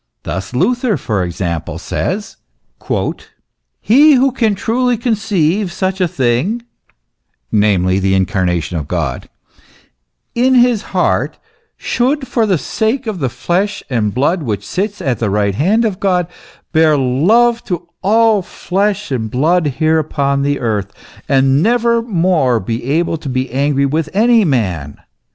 [0.23, 2.37] Thus Luther, for example, says,"
[3.91, 6.63] He who can truly conceive such a thing
[7.51, 9.29] (namely, the incarnation of God)
[10.33, 11.37] in his heart,
[11.77, 15.85] should, for the sake of the flesh and blood which sits at the right hand
[15.85, 16.25] of God,
[16.71, 20.91] bear love to all flesh and blood here upon the earth,
[21.29, 24.97] and never more be able to be angry with any man.